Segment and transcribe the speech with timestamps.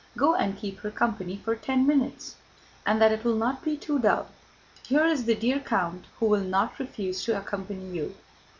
[0.17, 2.35] Go and keep her company for ten minutes.
[2.87, 4.29] And that it will not be too dull,
[4.87, 8.15] here is the dear count who will not refuse to accompany you."